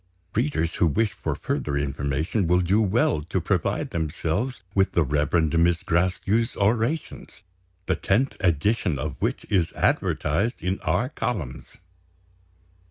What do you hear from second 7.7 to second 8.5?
the tenth